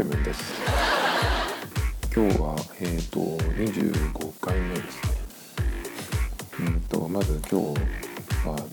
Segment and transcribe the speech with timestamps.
[0.00, 0.54] 塩つけ麺です
[2.14, 3.20] 今日はえっ、ー、と
[3.54, 5.02] 25回目です
[6.62, 7.66] ねうんとまず今日
[8.46, 8.64] はあの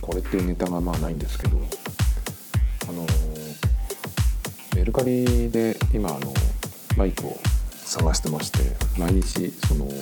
[0.00, 1.58] これっていうネタがまあないんですけど
[2.88, 3.06] あの
[4.74, 6.32] メルカリで今あの
[6.96, 7.36] マイクを
[7.84, 8.58] 探してまして
[8.98, 9.92] 毎日そのウォ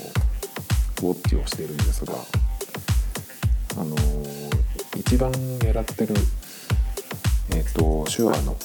[1.13, 2.15] ッチをしているんですが
[3.79, 3.97] あの
[4.97, 6.15] 一番狙ってる
[7.51, 8.57] えっ、ー、と手話の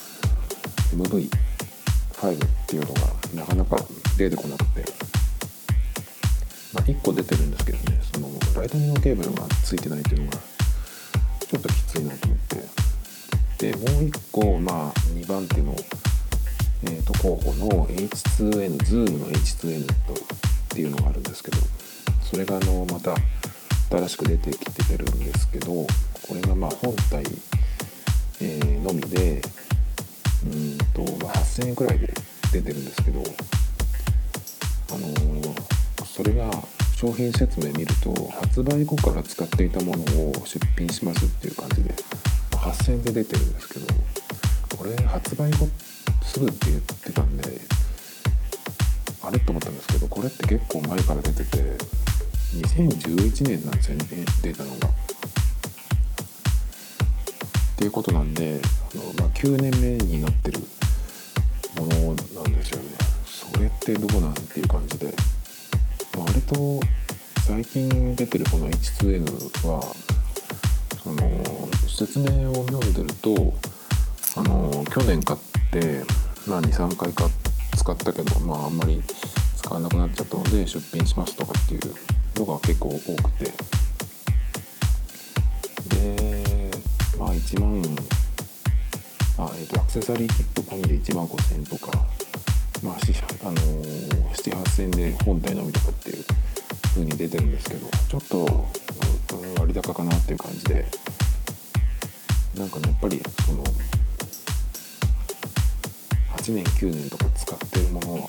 [0.95, 3.01] MV5 っていうのが
[3.35, 3.77] なかなか
[4.17, 4.83] 出てこなくて、
[6.73, 12.79] まあ、1個出てるんですけどねそのライトニングケーブルがついてないっていうのがちょっときついなと思って。
[13.59, 15.75] でもう1個まあ2番手の、
[16.83, 20.17] えー、と候補の H2N Zoom の H2N とっ
[20.69, 21.57] ていうのがあるんですけど
[22.23, 23.13] それがあのまた
[23.89, 25.87] 新しく出てきてるんですけどこ
[26.33, 27.23] れがまあ本体、
[28.41, 29.41] えー、のみで
[30.45, 30.77] うん、
[31.59, 32.07] 8000円くらいで
[32.53, 33.21] 出てるんですけど
[34.91, 36.49] あのー、それが
[36.95, 41.93] 商品説明見ると発売後から使っていたものを出品しますっていう感じで
[42.51, 43.85] 8000円で出てるんですけど
[44.77, 45.67] これ発売後
[46.23, 47.43] すぐって言ってたんで
[49.21, 51.57] あれと思ったんですけどこれって結構前から出てて
[52.55, 54.05] 2011年なんですよね
[54.41, 54.87] 出たのが。
[54.87, 54.91] っ
[57.79, 58.59] ていうことなんで
[58.93, 60.59] あの、まあ、9年目になってる
[61.81, 62.89] ものなんですよね。
[63.25, 65.13] それってどうなんっていう感じで、
[66.17, 66.79] 割と
[67.47, 69.81] 最近出てるこの H2N は
[71.03, 73.53] その説明を読んでると
[74.37, 75.39] あの去年買っ
[75.71, 76.03] て、
[76.47, 77.27] まあ、23回か
[77.75, 79.01] 使ったけど、まあ、あんまり
[79.55, 83.45] 使わなくなっちゃったので出品しますとかっていうのが結構多くて
[85.95, 86.71] で
[87.17, 87.81] まあ1万
[89.45, 91.91] あ、えーと、アクセサリーキット込みで1万5000円とか
[92.83, 96.23] まあ、あのー、78000円で本体のみとかっていう
[96.93, 98.67] 風に出てるんですけどちょっと、
[99.59, 100.85] 割高かなっていう感じで
[102.57, 103.63] なんかねやっぱりその
[106.37, 108.19] 8年9年とか使ってるものは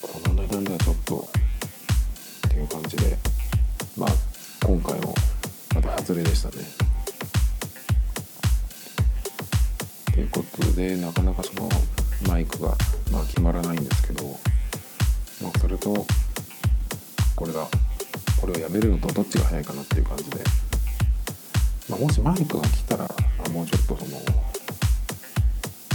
[0.00, 1.28] この値段ではちょっと
[2.48, 3.16] っていう感じで
[3.96, 4.10] まあ
[4.64, 5.14] 今回も
[5.74, 6.85] また外れでしたね。
[10.56, 11.68] ことでなかなかその
[12.26, 12.74] マイクが、
[13.12, 14.24] まあ、決まらないんですけど、
[15.42, 16.06] まあ、それと
[17.34, 17.66] これが
[18.40, 20.38] これをやめるのとどっちが早いかなっていう感じで、
[21.90, 23.08] まあ、もしマイクが来たら、
[23.52, 24.20] もうちょっとその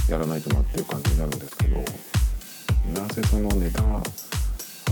[0.10, 1.78] やらないとなっていう感じになるんですけど
[3.02, 4.02] なぜそのネタが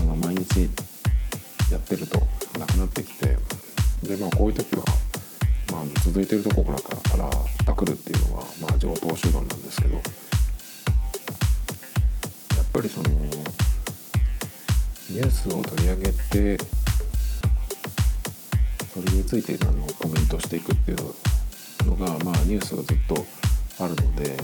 [0.00, 0.70] の毎日
[1.70, 2.18] やってると
[2.58, 3.36] なくなってきて
[4.02, 4.84] でまあこういう時は、
[5.72, 7.28] まあ、続いてるところから
[7.80, 10.02] パクるっていうのが、まあ、上等手段なんですけどやっ
[12.72, 13.08] ぱりその
[15.08, 16.64] ニュースを取り上げて
[18.92, 20.98] それについてあのコメントしていくっていう
[21.86, 23.24] のが、まあ、ニュースがずっと
[23.82, 24.36] あるので、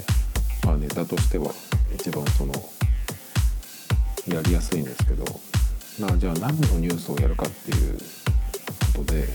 [0.65, 1.53] まあ、ネタとしては
[1.95, 2.55] 一番その
[4.29, 5.25] やりやすいんですけど
[6.01, 7.99] まあじゃあ何のニュースをやるかっていう
[8.97, 9.29] ことで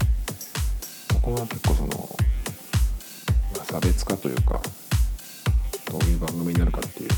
[1.14, 2.01] ここが結構その、
[3.72, 4.62] 差別化というか
[5.90, 7.10] どういう番組になるかっていう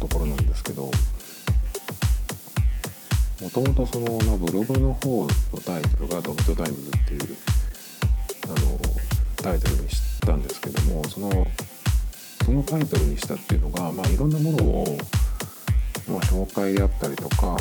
[0.00, 0.90] ところなんですけど
[3.42, 5.28] もともとその、まあ、ブログの方の
[5.64, 7.36] タイトルが「ドミトタイムズ」っていう
[8.46, 8.80] あの
[9.36, 11.46] タイトルにしたんですけどもその
[12.44, 14.98] そのタイトルにしたっていうのが、まあ、いろんなものを、
[16.08, 17.56] まあ、紹介であったりとか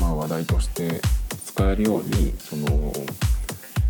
[0.00, 1.00] まあ、話題として
[1.44, 2.92] 使えるようにその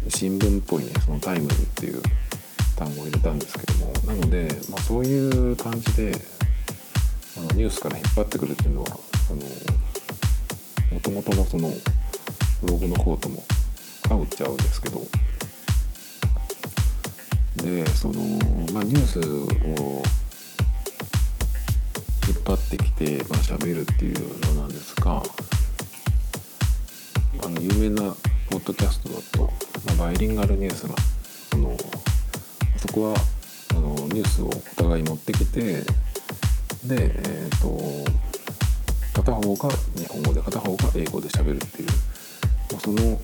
[0.08, 2.02] 新聞っぽいねそのタイムズっていう
[2.80, 6.12] 単語を入れたんですけどもなので、まあ、そういう感じで
[7.36, 8.88] あのニュースから引っ張ってくるっていうのは
[10.90, 11.70] もともとのその
[12.62, 13.44] ブログの方とも
[14.08, 15.02] 合うっちゃうんですけど。
[17.56, 18.14] でその、
[18.72, 19.22] まあ、ニュースを
[22.26, 25.22] 引っ張ってきて、まあ、喋るっていうのなんですが
[27.44, 28.14] あの有名な
[28.48, 29.52] ポッドキャストだと、
[29.86, 30.94] まあ、バイリンガルニュースが
[33.02, 33.14] は
[33.70, 35.85] あのニュースをお互い持ってきてで、
[36.91, 37.79] えーと、
[39.14, 41.88] 片方が日本語で片方が英語で喋るっていう、
[42.73, 43.20] まあ、その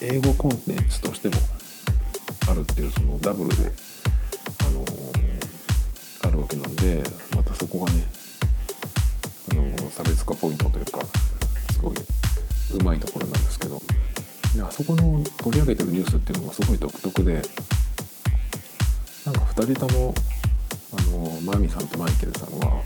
[0.00, 1.34] 英語コンテンツとしても
[2.50, 3.72] あるっていうそのダブルで、
[4.60, 4.84] あの
[6.28, 7.02] あるわけなんで
[7.36, 8.04] またそこがね、
[9.52, 11.00] あの差別化ポイントというか
[11.72, 11.94] すごい
[12.74, 13.80] うまいところなんですけど。
[14.54, 17.42] であそこの取り上げてるニュースっていうのがすごい独特で
[19.58, 20.14] 2人とも
[20.96, 22.80] あのマミさんとマイケルさんは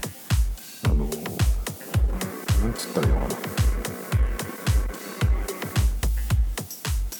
[0.86, 3.36] あのなんつったらいいのかな。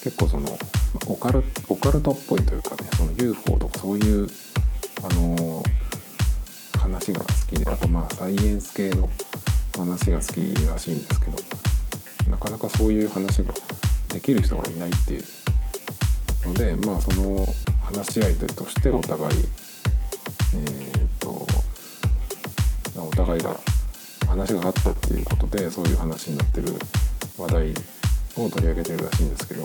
[0.03, 0.59] 結構その
[1.07, 4.27] オカルオカルトっぽいというかねその UFO とかそういう
[5.05, 5.63] あの
[6.81, 9.11] 話が好きであとまあサイエンス系の
[9.77, 11.37] 話が好きらしいんですけど
[12.31, 13.53] なかなかそういう話が
[14.09, 15.25] できる人がいないっていう
[16.49, 17.47] のでまあその
[17.93, 19.39] 話し合いとしてお互い
[20.55, 21.47] えー、っと
[22.99, 23.55] お互いが
[24.27, 26.69] 話があったっていうことでそういう話になってる
[27.37, 27.71] 話題
[28.37, 29.65] を取り上げてるらしいんですけど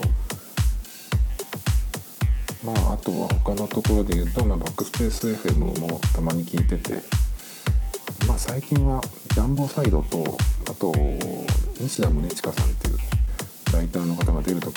[2.62, 7.02] まああとは他のところで言うと、まあ、バックスペース FM もたまに聞いてて
[8.26, 9.00] まあ最近は
[9.32, 10.36] ジャンボサイドと
[10.68, 10.92] あと
[11.80, 12.87] 西田宗近さんっていう
[13.88, 14.74] イターの方が出る時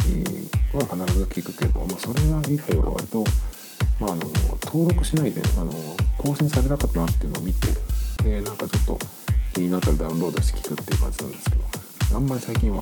[0.73, 2.21] は必ず聞くけど、まあ、それ
[2.53, 3.23] 以外は割と、
[3.99, 4.21] まあ、あの
[4.63, 5.71] 登録しないであの
[6.17, 7.67] 更新されなかったなっていうのを見て
[8.23, 8.99] でなんかちょっと
[9.53, 12.81] 気になったらダウンロードして聞くっていう感じなんですけどあんまり最近は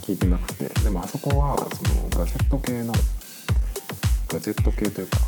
[0.00, 2.92] 聞いてなくてでもあそこはそのガジェット系の
[4.28, 5.18] ガジェット系というか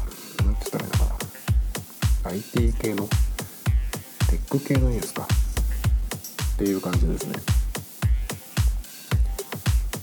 [0.44, 1.04] 何て言ったらいいのか
[2.24, 2.30] な。
[2.30, 3.06] IT 系の
[4.28, 5.26] テック系のニュースか。
[6.60, 7.59] っていう感じですね。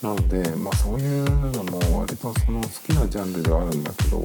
[0.01, 4.23] なのでまあそういうのも割とその好きなジャンルではあるんだけど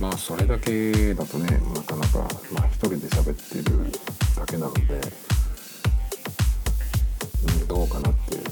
[0.00, 2.18] まあそれだけだとねなかなか
[2.52, 3.90] まあ一人で喋ってる
[4.36, 4.80] だけなので、
[7.60, 8.44] うん、どうかなっていう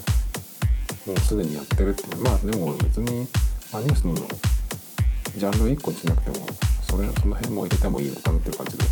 [1.08, 2.22] もうすでにやってるっていう。
[2.22, 3.26] まあでも別に、
[3.72, 6.46] まあ、ニュースのジャンル1個にしなくても
[6.88, 8.84] それその辺も入れてもいいのかなっていう感じで。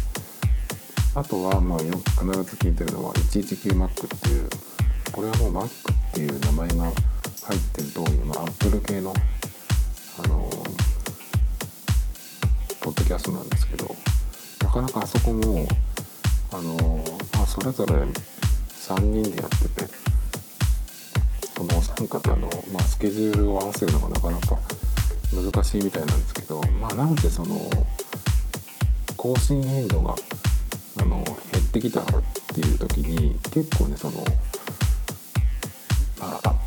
[1.12, 4.49] あとはまあよく必ず聞いてるのは 119Mac っていう
[5.12, 5.71] これはもう Mac っ
[6.12, 6.93] ていう名前が入っ
[7.73, 9.12] てる通りの Apple 系の
[10.23, 10.51] あの
[12.81, 13.95] ポッドキャストなんですけど
[14.62, 15.67] なかなかあそこも
[16.53, 17.05] あの
[17.35, 19.93] まあそれぞれ3人でやってて
[21.57, 24.59] そのお三方の、まあ、スケジュールを合わせるのがなかなか
[25.33, 27.59] 難しいみたいなんですけどまあなんでその
[29.17, 30.15] 更新頻度が
[31.01, 31.23] あの
[31.53, 32.05] 減ってきたっ
[32.55, 34.25] ていう時に結構ねその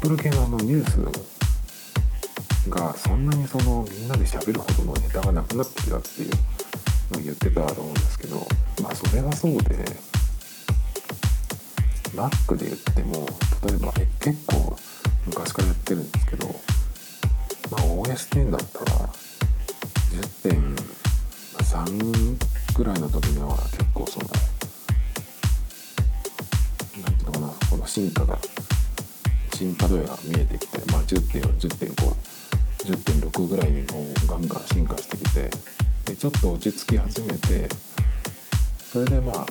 [0.03, 6.29] ップル系のあのニュースがそんなにそのみんなで喋るほどのネタがなくなってきたっていう
[7.13, 8.45] のを言ってたと思うんですけど
[8.81, 9.75] まあそれはそうで
[12.13, 13.25] Mac で言っても
[13.65, 14.75] 例えば結構
[15.25, 16.47] 昔からやってるんですけど
[17.71, 19.09] まあ OS10 だったら
[20.43, 22.37] 10.3
[22.75, 24.27] ぐらいの時には結構その
[27.01, 28.37] 何ていうのかなこの進化が
[29.53, 35.51] 進化度が見えてきてまあ10.410.510.6ぐらいにもうガンガン進化してきて
[36.05, 37.69] でちょっと落ち着き始めて
[38.91, 39.45] それでまあ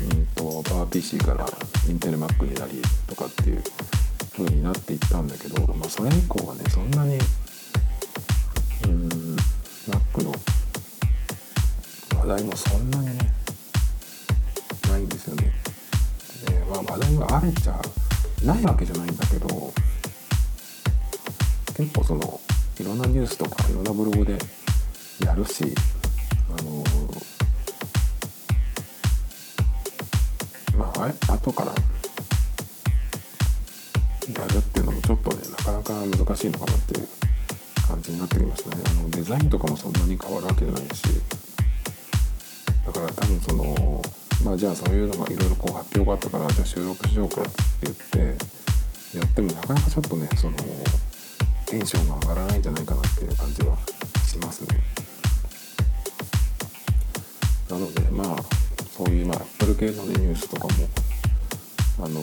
[0.00, 1.44] うんとパワー PC から
[1.88, 3.62] インテル Mac になりとかっていう
[4.32, 7.18] 風になっていったんだけど、まあ、それ以降はねそんなに
[8.84, 9.08] うん
[9.88, 10.32] Mac の
[12.20, 13.12] 話題もそんなにね
[14.90, 15.52] ないんですよね。
[16.46, 17.80] でまあ話題はあるっちゃ
[18.44, 19.72] ないわけじゃないんだけど
[21.76, 22.40] 結構その
[22.80, 24.38] いろんなニュースとかいろんなブログで
[25.24, 25.64] やるし
[26.58, 26.84] あの
[30.76, 30.92] ま
[31.28, 31.72] あ後から
[34.40, 35.92] やるっていうのもちょっとねなかなか
[36.24, 37.08] 難しいのかなっていう
[37.86, 38.82] 感じになってきましたね。
[38.86, 41.02] あのデザインとかもそんなに変わるわけじゃないし
[42.86, 44.02] だから多分その
[44.44, 47.50] まあじゃあそういうのがいろいろこう発表があったからじゃあ収録しようかって
[47.82, 47.96] 言っ
[48.36, 50.56] てやってもなかなかちょっとねその
[51.66, 53.76] テンションが上がらないんじゃないかなっていう感じは
[54.26, 54.80] しますね。
[57.68, 58.36] なのでまあ
[58.96, 60.70] そういうまあアップル系の、ね、ニュースとかも
[62.04, 62.20] あの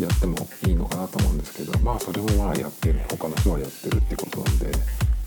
[0.00, 4.70] やってもいいのかなと思うんですけどまあそれもまあやってる他の人はやってるってことなんで、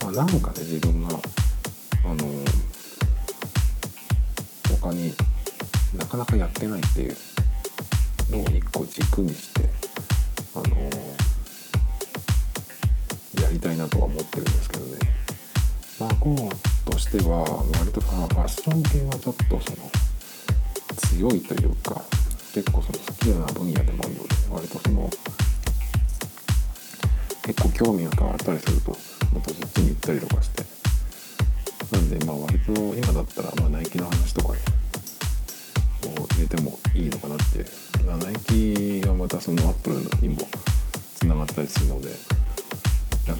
[0.01, 1.09] まあ、なんかね自分が
[2.05, 2.15] あの
[4.85, 5.11] 他に
[5.97, 7.15] なかなかやってないっていう
[8.29, 9.67] のを一個軸にして
[10.53, 10.75] あの
[13.41, 14.99] やりたいなとは思ってるんですけどね。
[15.99, 17.39] まあこうとしては
[17.79, 19.89] 割とファッション系はちょっとその
[20.97, 22.03] 強いというか
[22.53, 25.09] 結構その好きな分野でもあるので割とその
[27.41, 28.95] 結構興味が変わったりすると
[29.33, 30.74] またそっちに行ったりとかして
[32.05, 34.59] んでまあ割と今だったらまあナイキの話とかね
[36.19, 37.85] を入れてもいいのかなって。
[38.05, 40.47] まあナイキがまたそのアップルにも
[41.15, 42.09] つながったりするので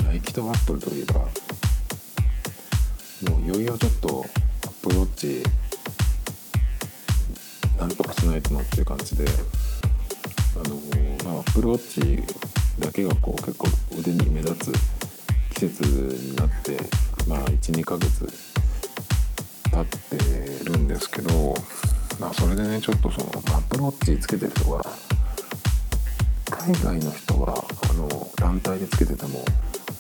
[0.04, 1.20] ナイキとアップルといえば
[3.30, 4.26] もういよいよちょっと
[4.66, 5.44] アップルウォッチ
[7.80, 9.26] なんとかしないとなっていう感じで
[10.56, 10.76] あの
[11.26, 13.68] まあアップルウォッチだけがこう結構
[13.98, 14.74] 腕に目立つ
[15.54, 16.78] 季節になって
[17.28, 18.55] まあ12ヶ月
[21.06, 21.54] ですけど
[22.20, 24.84] まあそれでねちょっとそのアップルウォッチつけてる人が
[26.50, 27.54] 海外の人は
[27.90, 29.40] あの団体でつけてても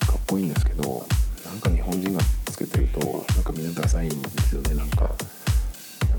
[0.08, 1.06] かっこいいんですけど
[1.46, 4.76] なんか日本人がつけてるとなんかみんなダサいんですよね。
[4.76, 5.12] なんかやっ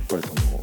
[0.08, 0.62] ぱりその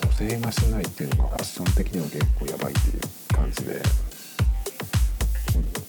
[0.00, 3.82] 女性がしないっていうのがファッション的には結構やばいっていう感じで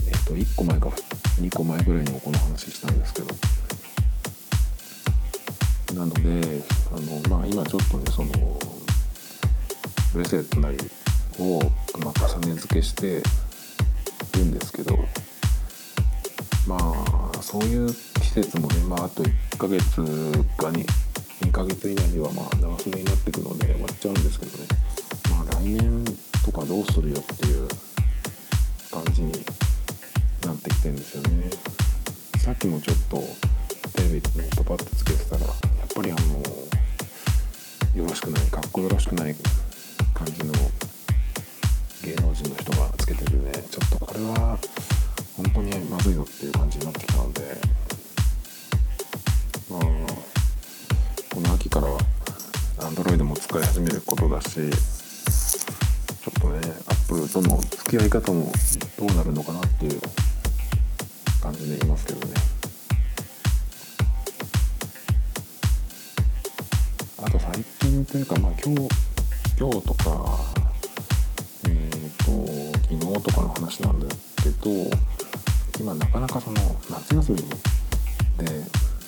[0.08, 3.27] えっと1個前か2個前ぐらいにもこの話したんですけど
[5.93, 8.60] なのであのまあ今ちょっとねその
[10.13, 10.77] ブレスレットなり
[11.39, 11.60] を、
[12.03, 13.22] まあ、重ね付けして
[14.38, 14.98] るんですけど
[16.67, 20.01] まあそういう季節もね、まあ、あと1ヶ月
[20.58, 20.86] か 2,
[21.41, 24.67] 2ヶ月以内にはまあ長袖になっていくので終わっちゃうんですけどね。
[25.31, 26.05] まあ来年
[26.46, 27.67] とかどうするよっていう
[28.91, 29.31] 感じに
[30.46, 31.50] なってきてるんですよね。
[32.38, 33.17] さっきもちょっと
[33.96, 34.22] テレビに
[34.55, 35.46] パパッとつけてたら
[36.00, 39.36] ぱりあのよろしくないかっこよろしくない
[40.13, 40.53] 感じの
[42.06, 43.51] 芸能人の人がつけてるね。
[43.70, 44.58] ちょっとこれは
[45.36, 47.41] 本当にまずいよっていう感じになってきたので。
[49.70, 49.82] まあ
[51.36, 52.00] この秋からは
[52.77, 58.51] Android も使い始めることだしちょっとね Apple との付き合い方も
[58.98, 60.01] どうなるのかなっていう
[61.41, 62.59] 感じでいますけどね。
[68.12, 68.89] というかまあ今日
[69.60, 70.39] 今日とか
[71.66, 74.70] えっ、ー、と昨日とかの話なんですけど
[75.80, 76.58] 今なかなかその
[76.89, 77.46] 夏休みで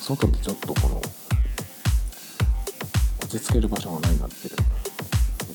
[0.00, 1.02] 外でちょっとこの
[3.22, 4.56] 落ち着ける場所がないなっていう。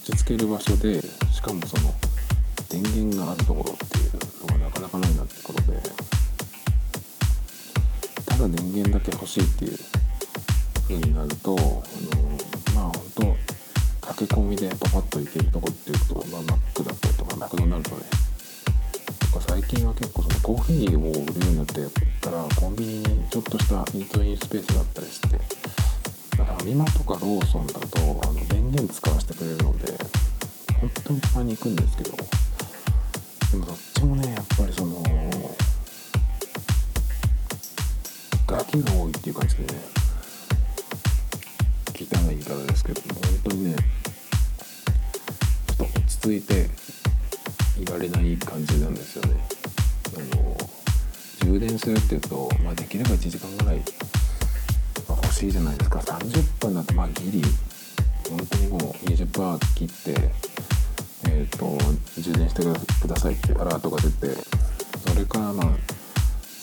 [0.08, 1.94] 落ち着ける場所でしかもその
[2.70, 5.82] 電源があるところっていうのがなかなかないなってことで
[8.26, 9.78] ただ電源だけ欲しいっていう
[10.88, 11.60] 風になるとあ
[12.16, 12.17] の
[14.18, 18.02] 駆け込みでパパッと行けるとこっていうと、まあ、Mac だったりとかマクドナルドね
[19.32, 21.82] とか最近は結構そのコーヒーを売るようになって
[22.20, 29.94] たらコンビニにちょっとしたイートインスペースがあったりしてだからファミマとかローソンだとあの電源使わせてくれるので
[30.82, 32.18] 本当にたまに行くんですけど
[33.52, 35.04] でもどっちもねやっぱりその
[38.48, 39.80] ガキが多いっていう感じでね
[41.94, 43.97] 汚い言い方ですけど本当にね
[46.28, 46.70] っと落ち着いて
[47.82, 49.48] いられない感じなんですよね。
[50.18, 50.58] あの
[51.40, 53.82] 充電するっていうと、まあ、できれば1時間ぐらい
[55.08, 56.00] 欲しいじゃないですか。
[56.00, 57.44] 30分だとまあギリ。
[58.30, 60.32] 本当にもう20%切って
[61.30, 61.78] え、ー、と
[62.20, 62.62] 充電して
[63.02, 64.36] くださいってアラートが出て
[65.08, 65.68] それからまあ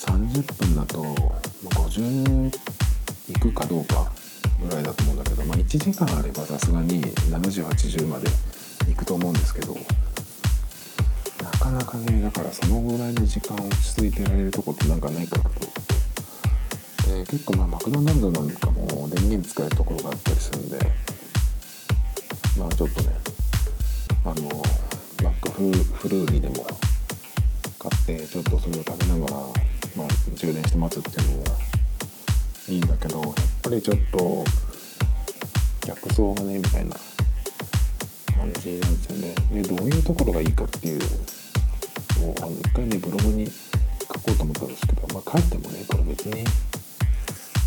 [0.07, 1.03] 30分だと
[1.71, 2.55] 50
[3.31, 4.13] いくかどうか
[4.63, 8.29] ぐらいだと思うんだけど、まあ、1時間あればさすがに7080まで
[8.91, 9.75] いくと思うんですけど
[11.43, 15.51] なかなかねだからそのぐらいの時間落ち着いてられるとこってなんかないかなと。
[17.09, 20.79] で結構まあマクドナルドなんかも電源使えるところがあったりするんで
[22.59, 23.09] まあちょっとね
[24.25, 24.35] あの
[25.23, 26.67] マックフフルーリーでも
[27.79, 29.33] 買ってちょっとそれを食べながら、
[29.97, 31.45] まあ、充電して待つっていうのも
[32.69, 34.45] いいんだけどやっぱりちょっと
[35.87, 36.97] 逆走がねみたいな
[38.45, 39.35] 感じなんですよね。
[39.63, 41.01] でどういうところがいいかっていう
[42.21, 43.53] のをあの一回ねブログに書
[44.15, 46.45] こうと思ったんですけどまあ書いてもねこれ別に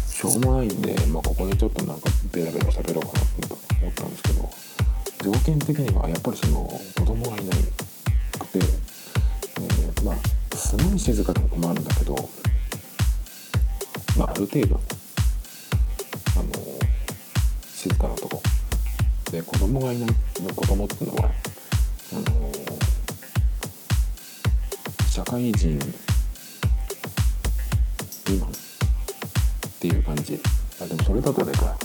[0.08, 7.52] しょうもないんで、まあ、ここでちょっとなんかベラベラ喋ろうかなと思ったんですけど条件的にはやっぱりその子供がいな
[8.40, 12.16] くて、えー、まあすごい静かなこともあるんだけど、
[14.18, 14.80] まあ、ある程度
[19.32, 20.10] で子供がいない
[20.56, 21.30] 子供っていうのは
[22.14, 22.52] あの
[25.10, 25.78] 社会人
[28.26, 28.52] 未満っ
[29.80, 30.40] ていう感じ。
[30.82, 31.76] あでもそれだとねか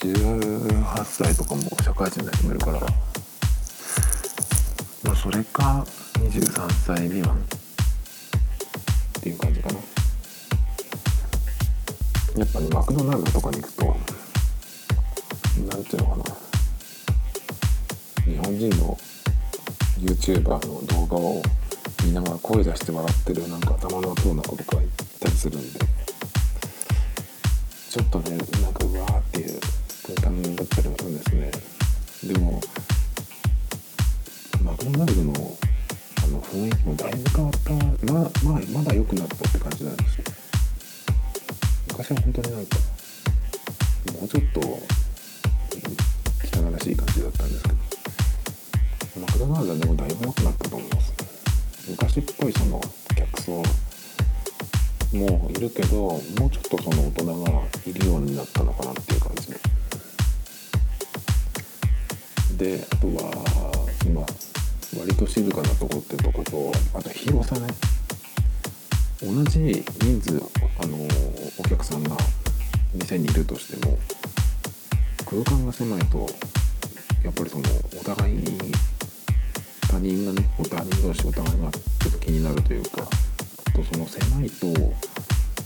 [0.00, 2.80] 18歳とかも社会人で始めるから。
[5.02, 5.84] まあそれか
[6.18, 7.36] 23歳未満
[9.18, 9.78] っていう感じかな。
[12.36, 13.96] やっぱねマクドナルドとかに行くと
[15.66, 16.24] なんていうのかな。
[18.24, 18.98] 日本人の
[19.98, 21.42] YouTuber の動画を
[22.04, 24.86] 見ながら声出して笑ってるなんか頭のような子とかい
[25.20, 25.80] たりするんで。
[27.90, 29.60] ちょっとねなんかうわーっていう
[30.16, 31.50] 空間だったりもするんですね。
[32.32, 32.60] でも
[34.62, 35.32] マクドナルドの
[36.22, 37.72] あの雰囲気もだいぶ変わった。
[38.12, 40.24] まあまあまだ良くなったって感じなんですよ。
[41.88, 42.76] 昔は本当になんか
[44.12, 44.60] もうちょっと
[46.80, 47.76] らしい感じだったんですけど
[49.20, 51.12] マクドナルドはでもだいぶ良くなったと思います
[51.90, 52.80] 昔っぽいその
[53.14, 53.62] 客層
[55.16, 56.20] もいるけどもう
[56.50, 57.70] ちょっとその大人が。
[57.86, 59.50] いるようになったのかなっていう感じ
[62.56, 64.20] でであとは今
[64.98, 67.66] 割と静かなとこってとことあと広さね。
[69.22, 70.42] 同じ人数
[70.82, 70.96] あの
[71.58, 72.16] お客さんが
[72.94, 73.98] 店にいるとしても
[75.28, 76.26] 空間が狭いと
[77.24, 77.64] やっぱりその
[78.00, 78.58] お互いに
[79.90, 83.02] 他人がね他人同士お互いがちょっと気になるというか
[83.74, 84.66] とその狭いと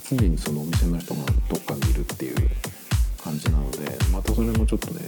[0.08, 2.36] 常にそのお店の人がどっかにいるっていう
[3.22, 3.78] 感じなので
[4.12, 5.00] またそれもちょっとね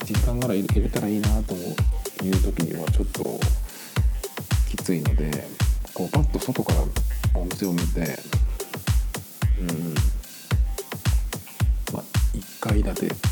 [0.00, 3.22] 1時間ぐらい入れたらいいなという時にはちょっと
[4.68, 5.46] きついので
[5.92, 6.80] こうパッと外から
[7.34, 8.18] お店を見て
[9.60, 9.94] うん
[11.92, 12.02] まあ
[12.34, 13.29] 1階建て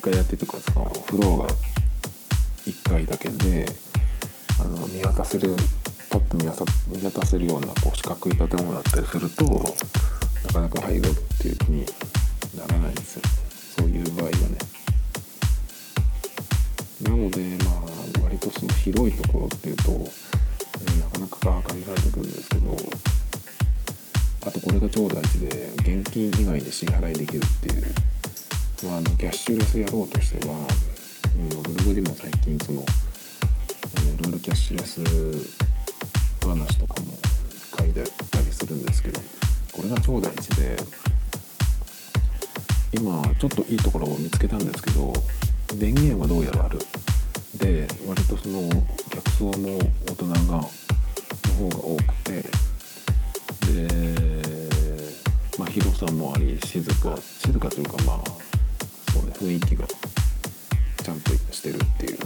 [0.00, 1.54] 1階建てとかそのフロアが
[2.64, 3.66] 1階だけで
[4.58, 5.54] あの見渡せる
[6.08, 6.46] パッと見
[7.04, 11.86] 渡せるようなこう四角い建物だったりするとなかなか入ろうっていう気に
[12.56, 13.22] ならないんですよ。
[13.76, 14.58] そういう場合はね。
[17.02, 19.98] なのでまあ割とその広いところっていうと、な
[21.10, 22.76] かなか限られてくるんですけど
[24.46, 27.84] あとこれが超大事で現金以外で支払いできるっていう、
[28.82, 30.54] まあ、のキャッシュレスやろうとしては、
[31.36, 32.84] うん、ブログでも最近そのい
[34.22, 35.02] ろいろキャッシュレス
[36.46, 37.18] 話とかも
[37.78, 39.20] 書いてたりするんですけど
[39.72, 40.76] これが超大事で
[42.92, 45.12] 今ちょっといいところを見つけたんですけど
[45.76, 46.78] 電源はどうやらある。
[47.56, 48.68] で割とその
[49.10, 50.62] 客層も大人がの
[51.54, 52.42] 方が多くて
[53.74, 54.48] で、
[55.58, 58.39] まあ、広さもあり静か静かというかまあ
[59.40, 59.86] 雰囲気が
[61.02, 62.18] ちゃんとしてるっていう。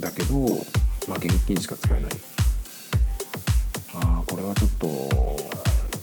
[0.00, 0.34] だけど、
[1.08, 2.10] まあ、現金しか使えない。
[3.94, 4.86] ああこれはちょっと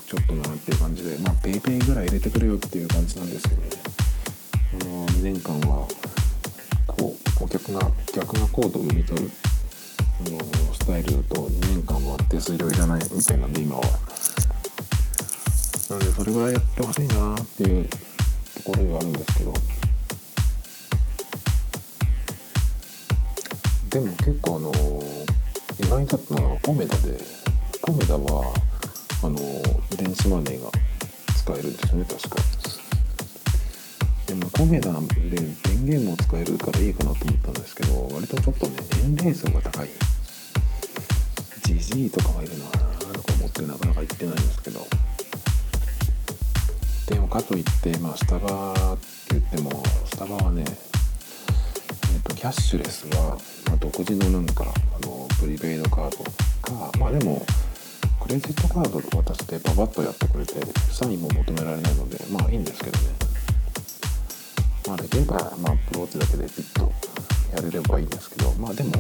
[0.08, 3.70] ちょっとなっていう感じでまあ PayPay ぐらい入れてくれよっていう感じなんですけどね。
[4.80, 5.88] この2年間は
[6.88, 9.32] こうお客が客がコードを読み取る
[10.26, 10.40] あの
[10.74, 13.82] スタイルだと2年間は手数料いらないみたいなんで今は。
[15.90, 17.98] なのでそれぐらいやってほしいなっていうと
[18.64, 19.73] ころではあるんですけど。
[23.94, 24.72] でも結構あの
[25.80, 27.16] 意外だったのはコメダで
[27.80, 28.52] コメダは
[29.24, 29.38] あの
[29.96, 30.72] 電子マネーが
[31.38, 32.36] 使えるんですよね確か。
[34.26, 35.00] でもコメダで
[35.38, 39.90] 電源も使えるからいいかなと思ったんですけど割とちょっとね年齢層が高い。
[41.64, 42.80] ジジイとかがいるなと
[43.22, 44.88] か思ってなかなか行ってないんですけど。
[47.10, 53.38] でもかといってまあスタバって言ってもスタバはねえっとキャッシュレスは、
[53.74, 56.24] まあ、独自のなんかあのプリペイドカード
[56.62, 57.44] かまあでも
[58.22, 60.54] クレジットカードで渡してババッとやってくれて
[60.92, 63.06] サインも求められないのでまあいいんですけどね。
[64.88, 66.92] まあできればまあアプローチだけでピッと
[67.56, 68.92] やれればいいんですけどまあでも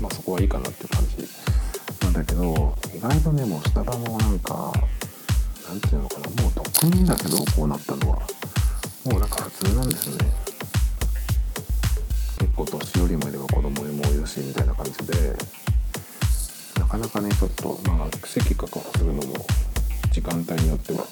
[0.00, 1.28] まあそこはいいかなっていう感じ
[2.04, 4.72] なんだけど意外とねもうスタバもなんか
[5.68, 8.16] なんていうのかなもう得意だけどこうなったのは
[9.04, 10.47] もうなんか普通なんですよね。
[12.58, 15.14] 構年寄りもいれば子供もいしみたいな感じで
[16.80, 19.46] なかなかねちょっとまあ席確保するのも
[20.10, 21.06] 時間帯によっては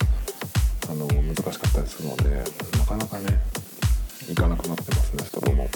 [0.91, 2.43] あの難しかったりするので
[2.79, 3.39] なかなかね
[4.29, 5.69] 行かなくなってますねスタバも。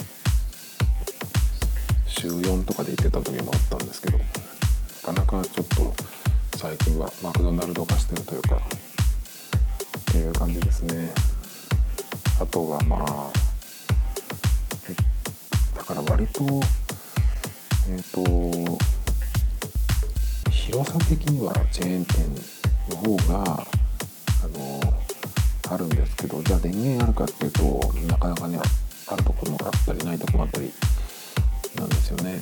[2.07, 11.13] 週4とかで行ってた時もあったんですけどなかなかちょっと最近はマクドナルド化してるというかっていう感じですね。
[12.41, 13.40] あとはまあ
[15.93, 16.43] から割と
[17.89, 18.21] えっ、と
[20.49, 22.23] 広さ的にはチェーン店
[22.89, 24.79] の方があの
[25.73, 28.59] あるんですけどじゃあ電源あるかっていうとなかなかね
[29.07, 30.71] あるところもあったりないところもあったり
[31.75, 32.41] なんですよね。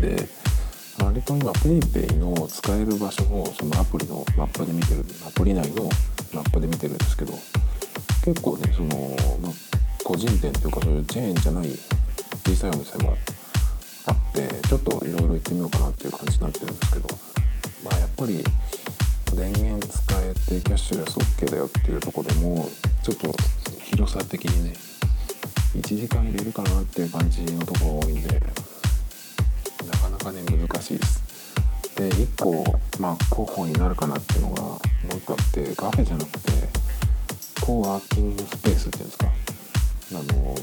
[0.00, 0.28] で
[1.04, 5.88] 割と今 PayPay の使える場所をそのアプリのマップで見てるアプリ内の
[6.32, 7.32] マップで見てるんですけど
[8.24, 9.77] 結構ねその、まあ、
[10.08, 11.68] 個人店というかそういうチェーンじゃない
[12.46, 13.14] 小さいお店も
[14.06, 17.08] あってちょっといろいろ行ってみようかなっていう感じになってるんですけど
[17.84, 18.42] まあやっぱり
[19.36, 22.70] 電源使えてキャッシュレス OK だよっていうとこでも
[23.02, 23.34] ちょっと
[23.84, 24.72] 広さ的にね
[25.76, 28.40] 1時間入れるかなっていう感じのところが多いんで
[29.92, 31.22] なかなかね難しいです。
[31.96, 32.64] で1個
[32.98, 36.52] まあ候補になるかなっていうのがもう1個あってカフェじゃなくて
[37.60, 39.47] コーワーキングスペースっていうんですか。
[40.10, 40.54] あの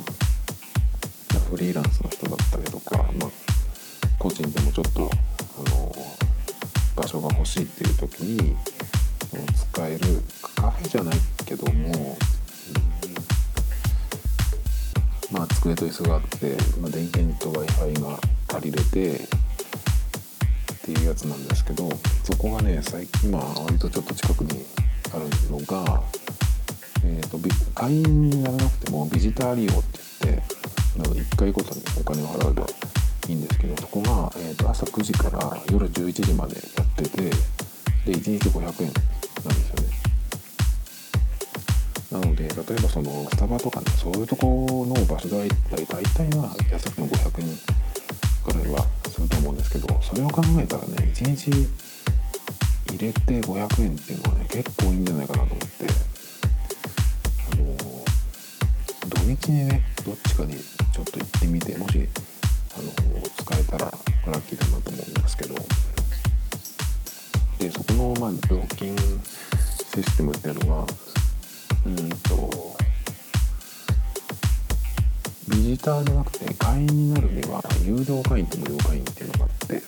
[1.51, 3.29] フリーランスの人だったりとか、まあ、
[4.17, 5.09] 個人でもちょっと
[5.57, 5.95] あの
[6.95, 8.55] 場所が欲しいっていう時に
[9.71, 9.99] 使える
[10.55, 12.17] カフェじゃないけども、
[15.31, 19.19] まあ机と椅子があって、まあ、電源と w i f i が借りれてっ
[20.83, 21.89] ていうやつなんですけど
[22.23, 24.65] そこがね最近今割とちょっと近くに
[25.13, 26.01] あるのが、
[27.05, 27.37] えーと、
[27.75, 30.43] 会員にならなくてもビジター利用って言って
[30.97, 32.65] なので1回ごとにお金を払えば
[33.27, 37.31] いいんですけどそこが、えーと、朝9時から夜11時までやっててで
[38.17, 39.95] 1日500円なんですよね。
[42.11, 47.47] なので例えばそのスタバとかねそういうとこの場所代大体は安くても500円
[48.45, 56.04] ぐらいはすると思うんですけどそれを考えたらね1日入れて500円っていうのはね結構いいんじゃないかなと思って。
[59.47, 59.81] にね。
[60.05, 62.07] どっちかにちょっと行ってみてもし
[62.77, 65.55] あの使えたらラッキーだなと思うんですけど。
[67.59, 70.85] でそこの、まあ、料金システムっていうのが
[71.85, 72.75] うんと
[75.47, 79.81] ビジターじゃなくて会員になるには有料会員と無料会員っていうのがあって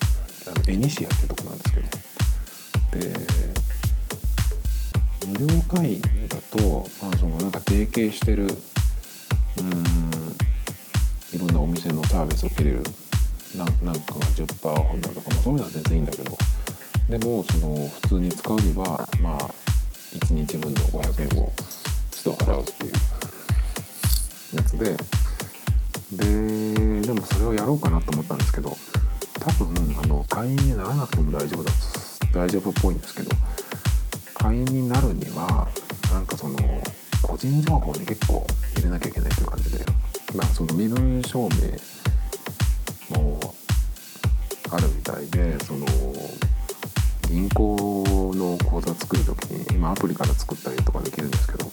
[0.46, 1.88] あのエニシアっていうとこなんですけど。
[2.90, 3.12] で
[5.38, 8.48] 無料会員だと、まあ、そのなんか提携してる
[9.60, 11.36] うん。
[11.36, 12.82] いろんなお店のサービスを受けれる。
[13.56, 16.38] ななんかが10%オフだとかもそういうのは全然いいんだけど。
[17.08, 19.50] でもその普通に使うにはまあ
[20.14, 21.52] 1日分の500円を
[22.22, 22.92] 都度払うっていう
[24.56, 24.96] やつで。
[26.10, 26.24] で
[27.02, 28.74] でもそれをやろうかなと思ったんですけど
[29.40, 31.70] 多分あの会員にならなくても大丈夫だ
[32.32, 33.30] 大丈夫っぽいんですけど。
[34.38, 35.68] 会員になるには
[36.12, 36.56] なんかその
[37.22, 39.84] 個人情報に結構入れなきゃいけないという感じで
[40.34, 41.48] まあその身分証
[43.12, 43.54] 明も
[44.70, 45.86] あるみたいでその
[47.28, 51.70] 銀行の口座作る時に今アプリから作ったりとかできるんですけど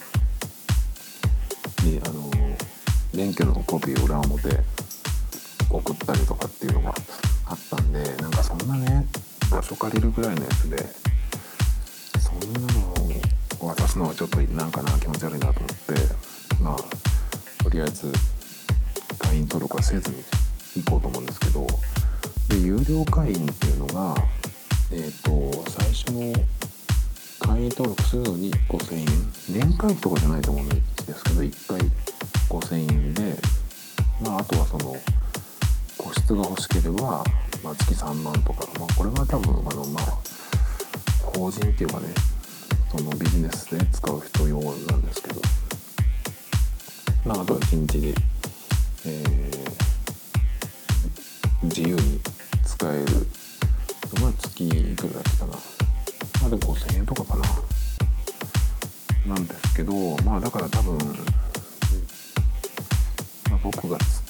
[1.83, 2.31] であの
[3.13, 4.49] 免許のコピーを裏表
[5.69, 6.93] 送ったりとかっていうのが
[7.47, 9.05] あったんでなんかそんなね
[9.51, 10.77] 場所借りるぐらいのやつで
[12.19, 12.94] そんなの
[13.95, 15.93] すのはちょっとなんかな気持ち悪いなと思って。
[16.61, 18.11] まあとりあえず
[19.17, 20.17] 会員登録はせずに
[20.83, 21.65] 行こうと思うんですけど。
[22.49, 24.13] で有料会員っていうのが
[24.91, 26.31] えっ、ー、と最初の
[27.39, 29.05] 会員登録するのに5000円。
[29.49, 31.79] 年会費とかじゃないと思うんですけど1回
[32.49, 33.37] 5000円で。
[34.21, 34.97] まああとはその
[35.97, 37.23] 個室が欲しければ、
[37.63, 40.03] まあ、月3万とか、まあ、これは多分あのまあ
[41.37, 42.07] 法人っていうかね
[42.97, 45.41] そのビジネスで使う人用なんですけど。
[47.25, 48.13] まああとは1日で
[49.05, 52.19] えー、自由に
[52.65, 53.05] 使える。
[54.13, 55.51] のが月いくらだったかな。
[56.41, 57.43] まあでも5000円とかかな。
[59.35, 60.97] なんですけどまあだから多分、
[63.49, 64.24] まあ、僕が使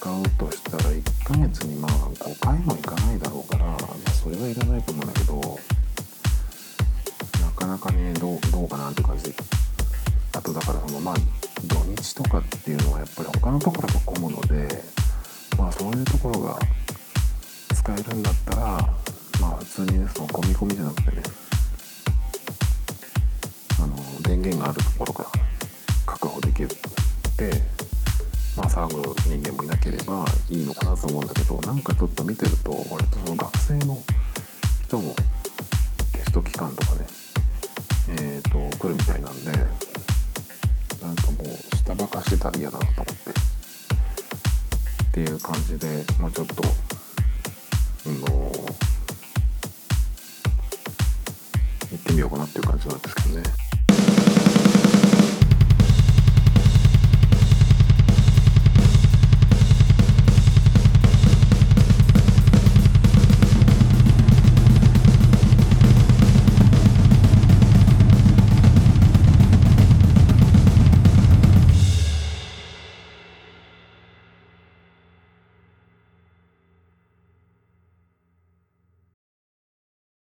[34.96, 35.14] 人も
[36.14, 37.06] テスト期間とかね
[38.10, 39.52] えっ、ー、と来るみたいなんで
[41.02, 48.28] なんかもう下ばかしてたら嫌だなと思ってっていう感じで、まあ、ちょっとあの
[51.92, 53.65] 行ってみようかなっていう感じなんですけどね。